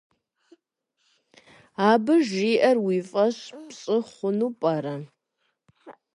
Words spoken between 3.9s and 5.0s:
хъуну пӏэрэ?